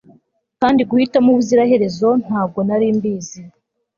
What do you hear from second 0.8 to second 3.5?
guhitamo ubuziraherezo ntabwo nari mbizi